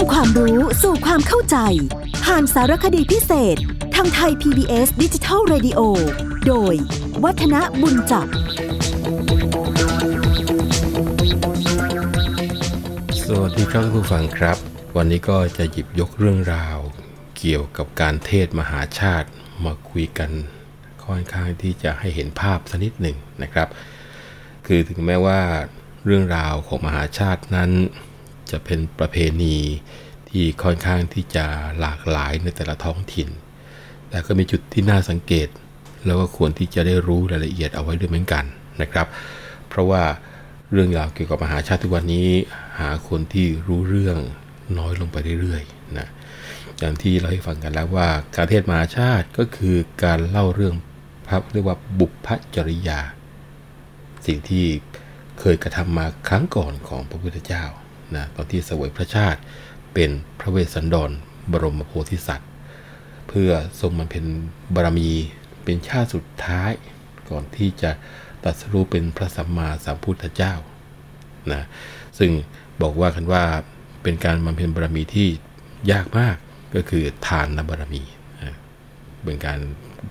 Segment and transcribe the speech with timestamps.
[0.00, 1.56] ำความรู้สู่ความเข้าใจ
[2.24, 3.56] ผ่านสารคดีพิเศษ
[3.94, 5.80] ทางไทย PBS ดิจิทัล Radio
[6.46, 6.74] โดย
[7.24, 8.26] วัฒนบุญจับ
[13.26, 14.56] สวัสดีครับท่านผู้ฟังครับ
[14.96, 16.78] วันนี้ก็จะหยิบยกเรื่องราว
[17.38, 19.28] เกี่ยวกับการเทศมหาชาติ
[19.64, 20.30] มาคุยกัน
[21.04, 23.68] ค่อนข้างที่จะให้เห็นภาพสักนิดหนึ่งนะครับ
[24.66, 25.40] คือถึงแม้ว่า
[26.06, 27.70] เรื่องราวของมหาชาตินั้น
[28.52, 29.56] จะเป็นประเพณี
[30.30, 31.44] ที่ค่อนข้างที่จะ
[31.80, 33.28] หลากหลายในแต่ละท้องถิ่น
[34.08, 35.48] แต่ก็มีจุดที่น่าสังเกต
[36.06, 38.44] แล้วก็ควรที่จะได้รู้รายละเอียดเอาไว้ด้วยเหมือนกัน
[38.82, 39.06] นะครับ
[39.68, 40.02] เพราะว่า
[40.72, 42.28] เรื่องราวเกี่ยวกับมหาชาติทุกวันนี้
[42.78, 44.18] หาคนที่รู้เรื่อง
[44.78, 46.08] น้อยลงไปเรื่อยๆนะ
[46.78, 50.74] อย่างที่เราให้ฟังกันแล้วว่า การเทศมหาชาติก็คือการเล่าเรื่อง
[51.26, 53.00] พระเรียกว่าบุพจริยา
[54.26, 54.64] สิ่งที่
[55.40, 57.64] เคยกระทำมาครั้งก่อนของพระพุทธเจ้า
[58.16, 59.40] นะตอนที่เสวยพระชาติ
[59.94, 61.10] เป็นพระเวสสันดร
[61.52, 62.50] บรมโพธิสัตว์
[63.28, 64.24] เพื่อทรงมันเป็น
[64.74, 65.10] บารมี
[65.64, 66.72] เป็นชาติสุดท้าย
[67.30, 67.90] ก่อนที่จะ
[68.44, 70.54] ตรัสรู้เป็นพระสัมมาสัมพุทธเจ้า
[71.52, 71.62] นะ
[72.18, 72.30] ซึ่ง
[72.82, 73.44] บอกว่ากันว่า
[74.02, 75.28] เป็นการบำเพ็ญบารมีที่
[75.92, 76.36] ยากมาก
[76.74, 78.02] ก็คือทานนบารมี
[79.24, 79.58] เป็นการ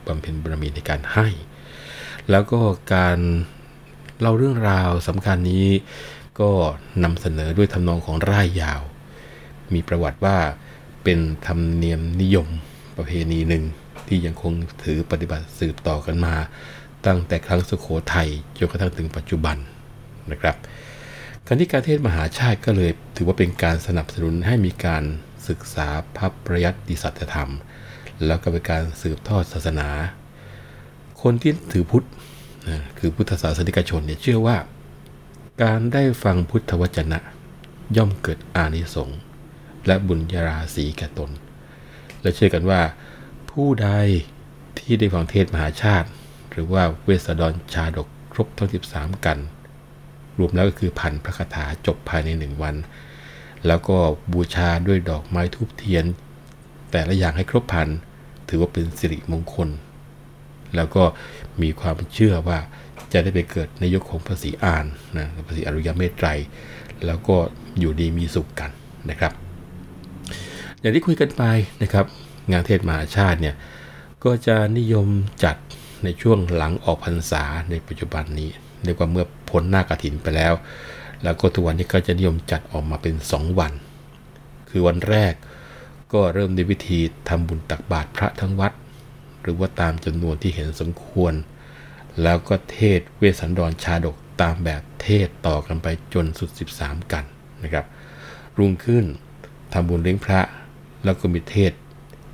[0.08, 1.28] บำเพ็ญบารมีในการให้
[2.30, 2.60] แล้วก็
[2.96, 3.20] การ
[4.20, 5.68] เล่าเรื่องราวสำคัญนี้
[6.42, 6.52] ก็
[7.04, 8.82] นำเสนอด้วยทำนองของร่ายยาว
[9.74, 10.38] มีประวัติว่า
[11.04, 12.48] เป็นธรรมเนียมนิยม
[12.98, 13.64] ประเพณีหนึ่ง
[14.08, 16.36] ที่ยังคงถือปฏิบัติสืบต่อกันมา
[17.06, 19.58] ตั้งแต่ครั้งสุโขทัยจนกระทั่งถึงปัจจุบัน
[20.32, 20.56] นะครับ
[21.46, 25.04] การที่การเทศมหาชาติก็เลยถือว่าเป็นการสนับสนุนให้มีการ
[25.48, 27.52] ศึกษาพระประยัติสัจธรรม
[28.26, 29.88] แล้วก็เป็นการสืบทอดศาสนา
[31.22, 32.06] คนที่ถือพุทธ
[33.00, 34.58] คือพุทธศาสนิกชนเนี่ยเชื่อว่า
[35.66, 37.20] การได้ฟังพุทธวจนะ
[37.98, 39.20] ย่อมเกิดอานิสงส์
[39.88, 41.32] และบุญญาราศีแก่ตน
[42.22, 42.82] และเชื่อกันว่า
[43.52, 43.90] ผู้ใด
[44.78, 46.10] ที่ได้ฟังเทศมหาชาติ
[46.52, 49.38] หรือว่าเวสดรชาดกครบทั้ง 13 กัน
[50.38, 52.76] รวมแล้วก็คือพันพระคาถาจบภายในหนึ่งวัน
[53.68, 53.98] แล้วก็
[54.34, 56.06] บูชาด้วยดอกไม้ทูบเทียน
[56.92, 57.88] แต่ละอย่างให้ครบพัน
[58.48, 59.70] ถือว่าเป็นสิริมงคล
[60.76, 61.04] แล้วก็
[61.62, 62.60] มีความเชื่อว่า
[63.14, 64.86] จะได้ไปเกิดในยุคของพระศรีอาน
[65.18, 66.28] นะพระศรีอรุยเมตไตร
[67.06, 67.36] แล้วก็
[67.80, 68.72] อยู่ดีมีสุขกัน
[69.10, 69.34] นะครับ
[70.80, 71.44] อย่างที่คุยกันไป
[71.82, 72.06] นะครับ
[72.52, 73.56] งานเทศมหาชาติเนี่ย
[74.24, 75.08] ก็จะนิยม
[75.44, 75.56] จัด
[76.04, 78.50] ในช่วงหลังออกพรรษาในปัจจุบันนี้
[78.84, 80.54] เรียกว่าเมื่อพ้นหน้ากฐินไปแล้ว
[81.24, 83.74] แล้วก็ทุกวันนี้ก็จะนิยมจัดออกมาเป็น 2 วัน
[84.70, 85.34] คือวันแรก
[86.14, 88.72] ก็เริ่มในวิธีทำบุญตักบาตรพระทั้งวัด
[89.42, 91.34] หรือว่าตามจำนวนที่เห็นสมควร
[92.24, 97.24] แล้วก็เทศเวสสันดรชาดกตามแบบเทศต่อกันไปจนสุด 13 กัน
[97.64, 97.86] นะครับ
[98.58, 99.06] รุ่งขึ้น
[99.74, 100.42] ทำบุญเลี้ยงพระ
[101.04, 101.72] แล้วก็มีเทศ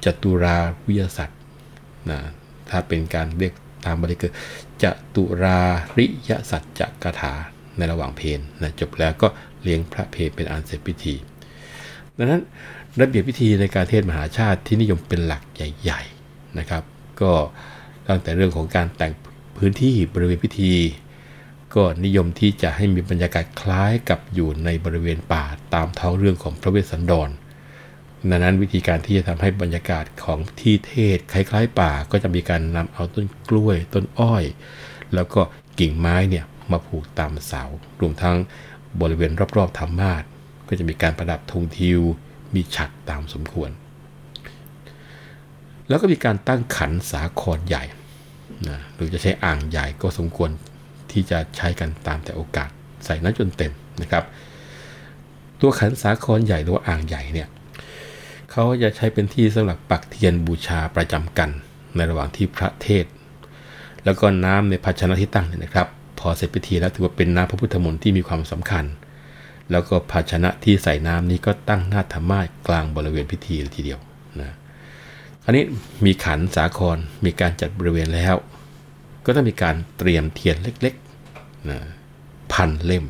[0.06, 0.58] จตุรา
[0.88, 1.40] วิยสัตว์
[2.10, 2.20] นะ
[2.70, 3.54] ถ้าเป็นการเรียก
[3.86, 4.34] ตามบาลีคือ
[4.84, 5.60] จตุรา
[5.98, 7.34] ริยสัจจกถา
[7.78, 9.28] ในระหว่างเพลนะจบแล้วก็
[9.64, 11.16] เลี้ยงพระเพลเป็นอันเสร็จพิธี
[12.18, 12.42] ดังนั้น
[13.00, 16.84] ระเบียบพิธีในการเทศมหาชาติที่นิยมเป็นหลักใหญ่ ๆนะครับ
[17.22, 17.34] ก็
[18.08, 19.14] ตั้งแต่เรื่องของการแต่ง
[19.58, 20.74] พื้นที่บริเวณพิธี
[21.76, 25.44] ก็นิยมที่จะให้มีบรรยากาศคล้ายกับอยู่ในบริเวณป่า
[25.74, 27.30] ตามท้องเรื่องของพระเวสสันดร
[28.30, 34.44] ดังนั้นวิธีการที่จะทำให้บรรยากาศของที่เทศคล้ายๆ ป่าก็จะมีการนำเอาต้นกล้วยต้นอ้อย
[35.14, 35.42] แล้วก็
[35.80, 37.64] กิ่งไม้เนี่ยมาผูกตามเสา
[38.02, 38.38] รวมทั้ง
[39.02, 40.24] บริเวณรอบๆธรรมาส
[40.68, 42.02] ก็จะมีการประดับธงทิว
[42.54, 43.70] มีฉัดตามสมควร
[45.88, 47.84] แล้วก็มีการตั้งขันสาครใหญ่
[48.70, 50.50] นะหรือจะใช้อ่างใหญ่ก็สมควร
[51.12, 52.70] ที่จะใช้กันตามแต่โอกาส
[53.06, 54.24] ใส่น้ำจนเต็มนะครับ
[55.62, 57.48] ตัวขันสาครใหญ่หรือว่าอ่างใหญ่เนี่ย
[58.52, 61.50] เขาจะใช้เป็นที่สำหรับปักเทียนบูชาประจำกัน
[61.96, 63.06] ในระหว่างที่พระเทศ
[64.06, 65.88] แล้วก็น้ำในภาชนะที่ตั้งเนี่ยนะครับ
[66.20, 68.86] พอเสร็จพิธีแล้วถือว่าเป็นน้ำพระพุทธมนต์ที่มีความสำคัญ
[69.72, 74.00] แล้วก็ภาชนะที่ใส่น้ำนี้ก็ตั้งหน้าธรรมาสกลางบริเวณพิธีเลยทีเดียว
[75.46, 75.66] นะคราวนี้
[76.06, 78.36] มีขันสาครมีการจัดบริเวณแล้ว
[79.26, 81.80] ก็ต้องมีการเตรียมเทียนเล็กๆนะ
[82.54, 83.06] พันเล่ม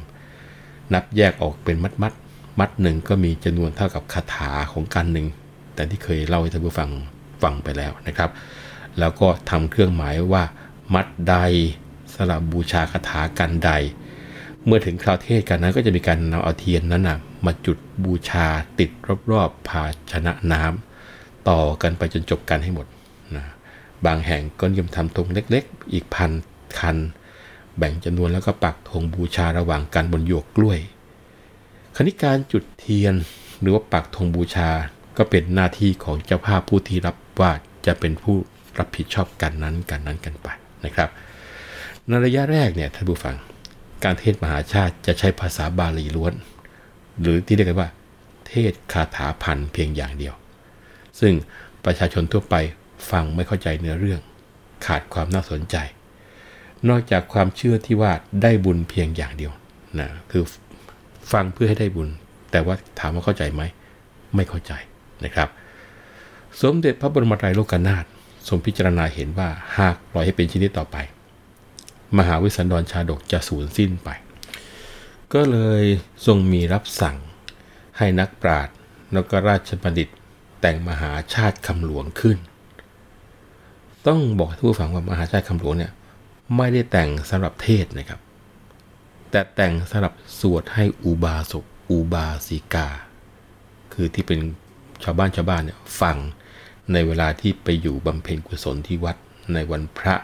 [0.93, 5.27] นับแยกออกเป็นมัดมัดๆมัดหนึ่งก็มีจำนวนเท่ากับคาถาของกันหนึ่ง
[5.75, 6.89] แต่ที่เคยเล่าให้ท่านผู้ฟัง
[7.43, 8.29] ฟังไปแล้วนะครับ
[8.99, 10.43] แล้วก็ทำเครื่องหมายว่า
[10.93, 11.35] มัดใด
[12.15, 13.71] สลับบูชาคาถากันใด
[14.65, 18.47] เมื่อถึงคราวเทศกันนั้นก็จะมีการนำเอาเทียนนั้นนะมาจุดบูชา
[18.79, 18.89] ติด
[19.31, 20.94] รอบๆภาชนะน้ำ
[21.49, 22.87] ต่อกันไปจนจบกันให้หมด
[23.35, 23.45] นะ
[24.05, 26.31] บางแห่งก็นิยมทำธงเล็กๆ อีกพัน
[26.79, 26.97] คัน
[27.77, 30.79] แบ่งจำนวนแล้วก็ปักธงบูชาระหว่างกันบนหยวกกล้วย
[31.95, 33.13] คณิการจุดเทียน
[33.61, 34.69] หรือว่าปักธงบูชา
[35.17, 37.51] ก็เป็นหน้าที่ของเจ้าภาพผู้ที่รับว่า
[37.85, 38.35] จะเป็นผู้
[38.77, 40.47] รับผิดชอบกันนั้นกันนั้นกันไป
[40.85, 41.09] นะครับ
[42.07, 43.35] ในระยะแรกเนี่ยท่านผู้ฟัง
[44.03, 46.33] การเทศมหาชาติจะใช้ภาษาบาลีล้วน
[47.19, 47.89] หรือที่เรียกกันว่า
[48.47, 50.33] เทศคาถาพันเพียงอย่างเดียว
[51.19, 51.33] ซึ่ง
[51.85, 52.55] ประชาชนทั่วไป
[53.11, 54.21] ฟังไม่เข้าใจเนื้อเรื่อง
[54.85, 55.77] ขาดความน่าสนใจ
[56.89, 59.53] นอกจากความเชื่อที่ว่าได้บุญเพียงอย่างเดียว
[59.99, 60.43] นะคือ
[61.31, 62.09] ฟังเพื่อให้ได้บุญ
[62.51, 63.61] แต่ว่าถามว่าเข้าใจไหม
[64.35, 64.71] ไม่เข้าใจ
[65.25, 65.49] นะครับ
[66.61, 68.05] สมเด็จพระบรมไตรโลกนาถ
[68.47, 70.97] ทรงพิจารณาเห็นว่าหากปล่อยให้เป็นชนิดต่อไป
[72.17, 74.09] มหาวิสันดรชาดกจะสูญสิ้นไป
[75.33, 75.83] ก็เลย
[76.25, 77.17] ทรงมีรับสั่ง
[77.97, 78.75] ให้นักปราชญ์
[79.13, 80.09] แล้วก็ราชบัณฑิต
[80.67, 82.37] แต่งมหาชาติคำหลวงขึ้น
[84.07, 85.91] ต้องบอกทุกผู้ฟังว่ามหาชาติคำหลวงเนี่ย
[86.57, 88.19] ไม่ได้แต่งสำหรับเทศนะครับ
[89.29, 92.87] แต่แต่งสำหรับสวดให้อุบาสกอุบาสิกา
[93.93, 94.39] คือที่เป็น
[95.03, 96.17] ชาวบ้านชาวบ้านเนี่ยฟัง
[96.91, 99.15] ในเวลาที่ไปอยู่บำเพ็ญกุศลที่วัด
[99.53, 100.15] ในวันพระ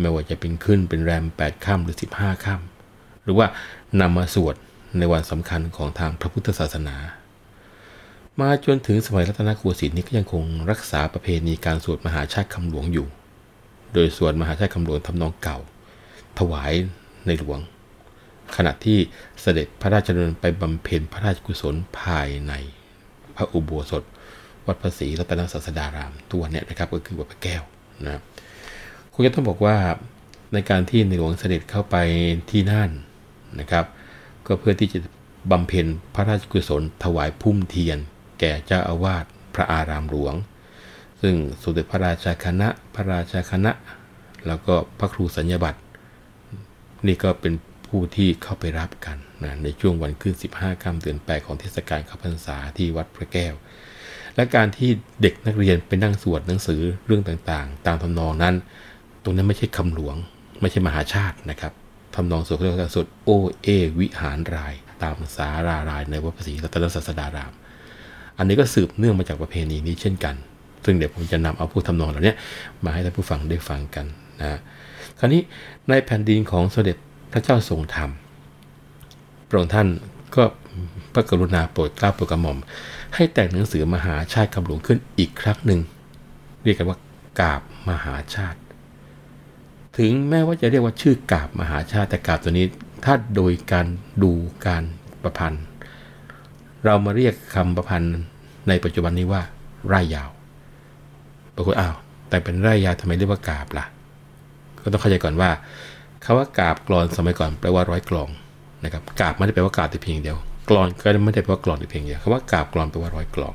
[0.00, 3.46] ไม่ว่าจะเป็นขึ้นเป็นแรม 8ค่ำหรือ 15ค่ำหรือว่า
[4.00, 4.54] นำมาสวด
[4.98, 6.96] ในวันสำคัญของทางพระพุทธศาสนา
[8.40, 13.06] มาจนถึงสมัยรัตนโกสินทร์นี้ก็ยังคงรักษาประเพณีการสวดมหาชาติคำหลวงอยู่
[13.94, 15.58] โดยสวดมหาชาติคำหลวงทำนองเก่า
[16.38, 16.72] ถวาย
[17.26, 17.58] ในหลวง
[18.56, 18.98] ขณะที่
[19.40, 22.52] เสด็จพระราชดำเนินไปบำเพ็ญพระราชกุศลภายใน
[23.36, 24.02] พระอุโบสถ
[24.66, 27.62] วัดพระศรีรัตนศาสดารามตัวเนี่ยนะครับก็คือวัดพระแก้ว
[28.04, 28.20] นะ
[29.12, 29.76] คงจะต้องบอกว่า
[30.52, 31.96] ในการที่ในหลวงเสด็จเข้าไป
[32.50, 32.90] ที่นั่น
[33.60, 33.84] นะครับ
[34.46, 34.98] ก็เพื่อที่จะ
[35.50, 37.98] บำเพ็ญพระราชกุศลถวายพุ่มเทียน
[38.40, 39.24] แก่เจ้าอาวาส
[39.54, 40.34] พระอารามหลวง
[41.22, 43.72] ซึ่งสมเด็จพระราชาคณะ พระราชาคณะ
[44.46, 45.80] แล้วก็พระครูสัญญบัตร
[47.06, 47.54] นี่ก็เป็น
[47.88, 53.54] ผู้ที่เข้าไปรับกันนะในช่วงวันขึ้น 15ค่ำเดือน8ของเทศกาลข้าพรรษาที่วัดพระแก้ว
[54.34, 54.90] และการที่
[55.22, 58.54] เด็กนักเรียนไปนั่งสวดหนังสือเรื่องต่างๆ ตามทำนองนั้น
[59.22, 60.16] ตรงนั้นไม่ใช่คำหลวง
[60.60, 61.72] ไม่ใช่มหาชาตินะครับ
[62.14, 63.30] ทำนองสวดเรียกว่าสวดโอ
[63.62, 63.68] เอ
[63.98, 67.52] วิหารราย ตามสารารายในวัดพระศรีรัตนศาสดาราม
[68.38, 70.34] อันนี้ก็สืบเนื่องมาจากประเพณีนี้เช่นกัน
[70.84, 72.34] ซึ่งเดี๋ยวผมจะนำเอาผู้ทำนองเหล่านี้
[72.84, 74.06] มาให้ท่านผู้ฟังได้ฟังกัน
[74.40, 74.58] นะ
[75.18, 75.42] คราวนี้
[75.88, 76.96] ในแผ่นดินของสมเด็จ
[77.32, 78.10] พระเจ้าทรงธรรม
[79.48, 79.88] พระองค์ท่าน
[80.36, 80.42] ก็
[81.12, 82.58] พระกรุณาโปรดเกล้าโปรดกระหม่อม
[83.14, 85.80] ให้แต่งหนังสือมหาชาติคำหลวงขึ้นอีกครั้งหนึ่ง
[86.62, 86.98] เรียกกันว่า
[87.40, 88.58] กาบมหาชาติ
[89.98, 92.66] ถึงแม้ว่าจะเรียกว่าชื่อกาบมหาชาติแต่กาบตัวนี้
[93.04, 93.86] ถ้าโดยการ
[94.22, 94.32] ดู
[94.66, 94.84] การ
[95.22, 95.64] ประพันธ์
[96.84, 98.16] เรามาเรียกคำประพันธ์
[98.68, 99.42] ในปัจจุบันนี้ว่า
[99.88, 100.30] ไร่ยาว
[101.54, 101.96] บางคนอ้าว
[102.28, 103.84] แต่เป็นไร่ยาวทำไมเรียกว่ากาบล่ะ
[104.82, 105.50] ก็ต้องเข้าใจก่อนว่า
[106.24, 108.28] คาว่ากาบกรอนสมัยก่อนแปลว่าร้อยกลอง
[108.84, 110.38] นะครับกาบไม่ได้แปลว่ากาบแต่เพียงเดียว
[110.68, 113.54] กรอนก็ไม่ได้แปลว่ากรอนแต่เพียงเดียวคำว่ากาบกรอนแปลว่าร้อยกลอง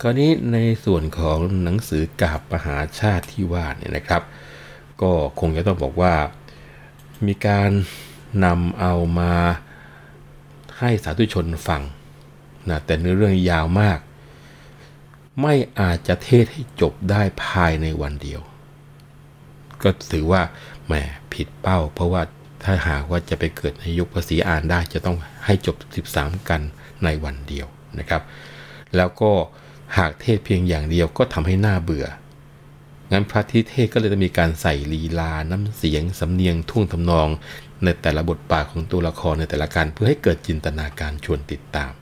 [0.00, 4.22] คราวนี้ในส่วนของหนังสือกาบมหาชาติที่ว่าเนี่ยนะครับ
[5.02, 5.10] ก็
[5.40, 6.14] คงจะต้องบอกว่า
[7.26, 7.70] มีการ
[8.44, 9.32] นำเอามา
[10.78, 11.82] ให้สาธุชนฟัง
[12.68, 13.98] นะแต่เนื้อเรื่องยาวมาก
[15.40, 18.40] ไม่อาจจะเทศให้จบได้ภายในวันเดียว
[19.82, 20.42] ก็ถือว่า
[20.86, 20.92] แหม
[21.32, 22.22] ผิดเป้า เพราะว่า
[22.64, 25.76] ถ้าหากว่าจะไปเกิดในยุคภาษีอ่านได้จะต้องให้จบ
[26.12, 26.60] 13 กัน
[27.04, 27.66] ในวันเดียว
[27.98, 28.22] นะครับ
[28.96, 29.30] แล้วก็
[29.98, 32.06] หากเทศเพียงอย่างเดียวก็ทำให้หน่าเบื่อ
[33.12, 37.28] งั้นพระที่เทศก็เลยจะมีการใส่ลีลาน้ำเสียงสำเนียงท่วงทำนอง
[37.84, 41.92] ในแต่ละบทบาทของตัวละครในแต่ละการเพื่อให้เกิดจินตนาการชวนติดตาม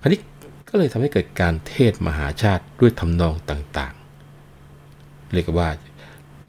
[0.00, 0.20] อันนี้
[0.68, 5.68] ก็เลยทำให้เกิดการเทศมหาชาติด้วยทำนองต่างๆ เรียกว่า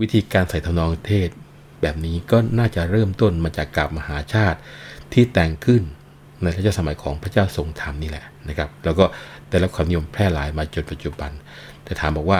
[0.01, 1.29] วิธีการใส่ทำนองเทศ
[1.81, 4.59] แบบนี้ก็น่าจะเริ่มต้นมาจากกาบมหาชาติ
[5.13, 5.81] ที่แต่งขึ้น
[6.41, 9.05] ในรัชสมัยของพระเจ้าทรงธรรมนี่แหละนะครับ แล้วก็
[9.49, 11.31] ได้รับความนิยมแพร่หลายมาจนปัจจุบัน
[11.83, 12.39] แต่ถามบอกว่า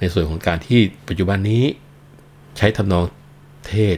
[0.00, 1.64] ในส่วนของการที่ปัจจุบันนี้
[2.56, 3.04] ใช้ทำนอง
[3.68, 3.96] เทศ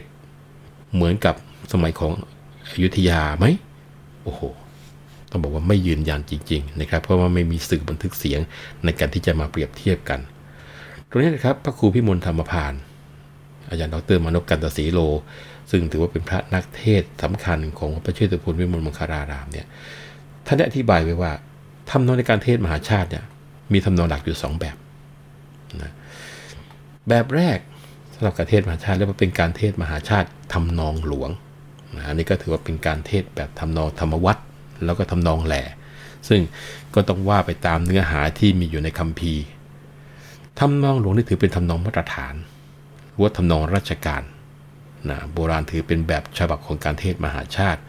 [0.95, 1.35] เหมือนกับ
[1.73, 2.11] สมัยของ
[2.71, 3.45] อยุธยาไหม
[4.23, 4.41] โอ้โห
[5.31, 8.39] ต้องบอกว่าไม่ยืนยันจริง ๆ นะครับ เพราะว่าไม่มีสื่อบันทึกเสียง
[8.83, 10.19] ในการที่จะมาเปรียบเทียบกัน
[11.09, 12.73] ตรงนี้นะครับพระครูพิมลธรรมพาน
[13.69, 14.99] อาจารย์ดรมานพกันตศรีโล
[15.71, 19.67] ซึ่งถือว่าเป็นพระนักเทศสำคัญของพระเชตุพนวิมลมังคารารามเนี่ย
[20.45, 21.31] ท่านได้อธิบายไว้ว่า
[21.89, 23.23] ทำนองในการเทศมหาชาติเนี่ย
[23.73, 24.75] มีทำนองหลักอยู่ 2 แบบ
[25.81, 25.91] นะ
[27.09, 31.29] แบบแรกำหรับการเทศมหาชาติเรียกว่าเป็นการเทศมหาชาติทำนองหลวง
[31.95, 34.41] นะอันนี้ก็ถือว่าเป็นการเทศแบบทำนองธรรมวัตร
[34.85, 35.63] แล้วก็ทำนองแหล่
[36.29, 36.41] ซึ่ง
[36.93, 39.43] ก็ต้องว่าไปตามเนื้อหาที่มีอยู่ในคัมภีร์
[40.59, 42.35] ทำนองหลวงนี่ถือเป็นทำนองมาตรฐาน
[43.21, 44.23] วัฒนองราชการ
[45.09, 47.81] นะโบราณถือเป็นแบบฉบับของการเทศมหาชาติ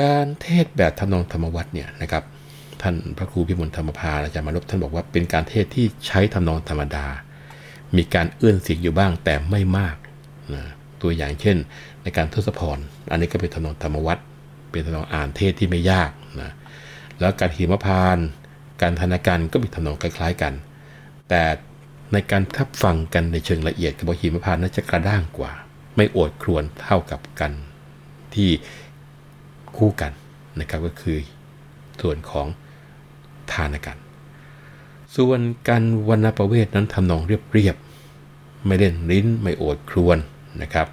[0.00, 2.24] การเทศแบบทำนองธรรมวัตเนี่ยนะครับ
[2.82, 7.06] ท่านพระครูพิมลธรรมภาอาจารย์มานพท่านบอกว่าเป็นการเทศที่ใช้ทำนองธรรมดา
[7.96, 9.96] มีการเอื้อนเสียงอยู่บ้างแต่ไม่มาก
[10.54, 10.62] นะ
[11.02, 11.56] ตัวอย่างเช่น
[12.02, 12.78] ในการทศพร
[13.10, 14.18] อันนี้ก็เป็นทำนองธรรมวัต
[14.70, 16.50] เป็นทำนองอ่านเทศที่ไม่ยากนะ
[17.20, 18.18] แล้วการหิมพาน
[18.82, 20.52] การธนาการก็มีทำนองคล้ายๆกัน
[21.28, 21.42] แต่
[22.12, 25.52] ในการทับฟังกันในเชิงละเอียดกับหิมพานน่าจะกระด้างกว่า
[25.96, 27.52] ไม่โอดครวนเท่ากับกัน
[28.34, 28.50] ที่
[29.76, 30.12] คู่กัน
[30.60, 31.18] นะครับก็คือ
[32.00, 32.46] ส่วนของ
[33.52, 33.96] ทานกัน
[35.16, 40.18] ส่วนการวรรณประเวทนั้นทำนองเรียบๆ ไม่เล่นลิ้นไม่โอดครวน
[40.62, 40.86] นะครับ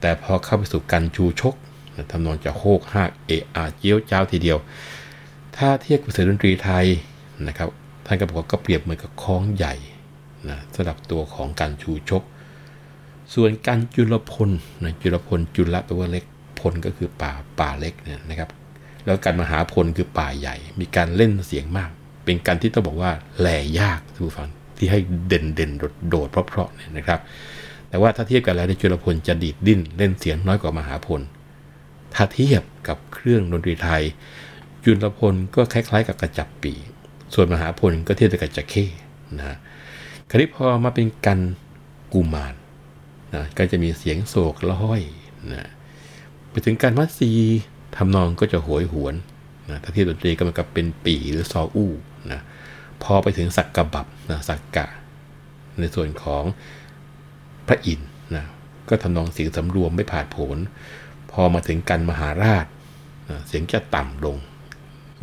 [0.00, 1.54] แต่พอเข้าไปสู่การชูชก
[2.10, 4.58] ทำนองจะโฮกหากเอะอาเจียวเจ้าทีเดียว
[5.56, 6.86] ถ้าเทียบกับเสียงดนตรีไทย
[7.46, 7.68] นะครับ
[8.06, 9.74] ท่านก็บอกว่าก็เปรียบเหมือนกับคล้องใหญ่
[10.48, 12.22] นะสำหรับตัวของการชูชก
[13.34, 14.50] ส่วนการจุลพล
[14.82, 16.24] นะจุลพลจุลแปลว่าเล็ก
[16.60, 18.50] พลก็คือป่าป่าเล็กเนี่ยนะครับ
[19.04, 21.90] แล้วการมหาพลคือป่าใหญ่ มีการเล่นเสียงมาก
[22.24, 24.48] เป็นการที่ต้องบอกว่าแหล่ยากทุกฝัง
[24.78, 24.98] ที่ให้
[25.28, 27.20] เด่นเด่นโดดโดดเพราะๆเนี่ยนะครับ
[27.88, 31.20] แต่ว่าถ้าเทียบกันแล้วในจุลพลจะดีดดิ้นเล่นเสียงน้อยกว่ามหาพล
[32.14, 34.02] ถ้าเทียบกับเครื่องดนตรีไทย
[34.84, 36.72] จุลพลก็คล้ายๆ กับกระจับปี
[37.34, 38.86] ส่วนมหาพลก็เทียบกับจักเข้
[39.38, 39.56] นะ
[40.28, 41.40] คราวนี้พอมาเป็นกัน
[42.12, 42.54] กูมาร
[43.34, 45.02] นะก็จะมีเสียงโศกละห้อย
[45.52, 45.68] นะ
[46.50, 47.30] ไปถึงการมัดซี
[47.96, 49.14] ทำนองก็จะโหยหวน
[49.70, 51.90] นะถ้าเที่ดนตรีก็มันกับเป็นปีหรือซออู้
[52.32, 52.40] นะ
[53.02, 54.86] พอไปถึงสักกะบับนะสักกะ
[55.80, 56.44] ในส่วนของ
[57.66, 58.44] พระอินทร์นะ
[58.88, 60.58] ก็ทำนองเสียงสำรวมไม่ผ่านผล
[61.32, 62.66] พอมาถึงกันมหาราช
[63.30, 64.36] นะเสียงจะต่ำลง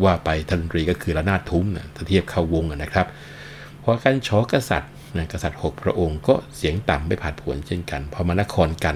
[0.03, 3.08] ว่าไปทันตรีก็คือระนาดทุ้มนะถ้าเทียบเข้าวงนะครับ
[3.84, 8.96] พอการชอกษัตริย์นะกษัตริย์ 6 พระองค์ก็เสียงต่ำไม่ผ่านผลเช่นกัน พอมานครกัน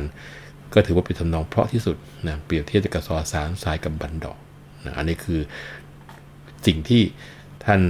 [0.74, 4.38] ก็ถือว่าเป็นทำนองเพราะที่สุดนะเปรียบเทียบกับซอสารสายกับบันดอก
[4.86, 5.40] นะอันนี้คือ
[6.68, 7.02] สิ่งที่
[7.65, 7.82] ท่าน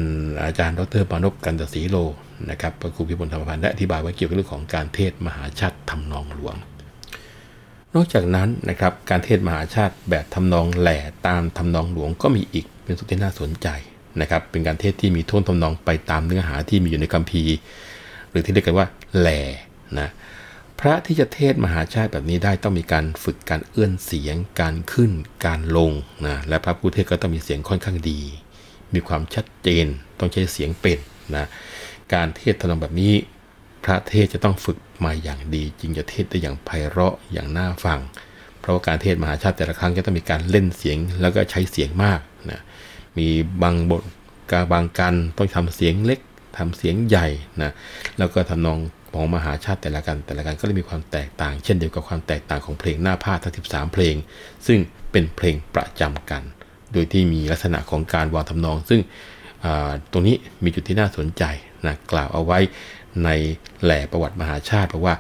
[0.43, 1.97] อาจารย์ดรปานพกันตศรีโล
[2.49, 6.55] นะครับพระครูพิบูลธรรมพันธ์ได้อธิบายไว้เกี่ยวกับเรื่องของการเทศมหาชาติทำนองหลวง
[7.95, 13.67] นอกจากนั้นนะครับการเทศมหาชาติแบบทำนองแหล่ตามทำนองหลวงก็มีอีกเป็นสุดที่น่าสนใจ
[14.21, 17.55] นะครับเป็นการเทศที่มีโทนทำนองไปตามเนื้อหาที่มีอยู่ในคัมภีร์
[18.29, 18.87] หรือที่เรียกกันว่า
[19.17, 19.41] แหล่
[19.99, 20.09] นะ
[20.79, 25.11] พระที่จะเทศมหาชาติแบบนี้ได้ต้องมีการฝึกการเอื้อนเสียง การขึ้น
[25.45, 25.91] การลง
[26.25, 28.21] นะและพระผู้เทศก็ต้องมีเสียงค่อนข้างดี
[28.95, 29.85] มีความชัดเจน
[30.19, 30.99] ต้องใช้เสียงเป็น
[31.35, 31.45] นะ
[32.13, 33.13] การเทศทำนองแบบนี้
[33.83, 37.99] พระเทศจะต้องฝึกมาอย่างดี จึงจะเทศได้อย่างไพเราะอย่างน่าฟัง
[38.59, 42.19] เพราะว่าการเทศมหาชาติแต่ละครั้งจะต้องมีการเล่นเสียงแล้วก็ใช้เสียงมาก
[42.51, 42.61] นะ
[43.17, 43.27] มี
[43.63, 44.03] บางบท
[44.51, 46.19] กาบางกันต้องทำเสียงเล็ก
[46.57, 47.27] ทำเสียงใหญ่
[47.61, 47.71] นะ
[48.17, 48.79] แล้วก็ทำนอง
[49.13, 54.15] ของมหาชาติแต่ละกันแต่ละกันก็เลยมีความแตกต่าง เช่นเดียวกับความแตกต่างของเพลงหน้าผ้าทั้ง 13 เพลง
[54.67, 54.79] ซึ่ง
[55.11, 56.43] เป็นเพลงประจำกัน
[56.93, 59.01] โดยที่มีลักษณะของการวางทำนอง ซึ่ง
[60.11, 61.43] ตรงนี้มีจุดที่น่าสนใจ
[61.85, 62.59] นะกล่าวเอาไว้
[63.23, 63.29] ใน
[63.83, 65.15] แหล่ประวัติมหาชาติบอกว่า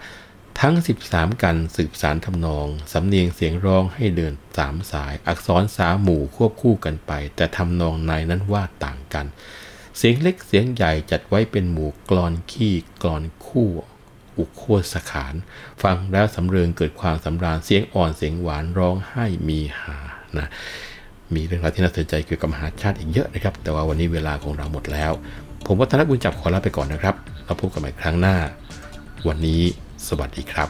[0.61, 0.75] ทั้ง
[1.07, 9.25] 13 กันสืบสารทำนอง สำเนียงเสียงร้องให้เดินสามสาย อักษรสาหมู่ควบคู่กันไป แต่ทำนองในนั้นว่าต่างกัน
[9.97, 13.69] เสียงเล็กเสียงใหญ่จัดไว้เป็นหมู่กรอนขี้กรอนคู่
[14.37, 14.63] อุโค
[14.93, 15.35] สขาน
[15.83, 19.97] ฟังแล้วสำเริงเกิดความสำราญเสียงอ่อนเสียงหวานร้องไห้มีหา
[20.37, 20.47] นะ
[21.35, 25.11] มีเรื่องราวที่น่าสนใจเกี่ยวกับมหาชาติอีกเยอะนะครับ แต่ว่าวันนี้เวลาของเราหมดแล้ว
[25.65, 28.35] ผมวัฒนบุญจับขอลาไปก่อนนะครับเราพบกันใหม่ครั้งหน้า
[29.27, 29.61] วันนี้
[30.07, 30.69] สวัสดีครับ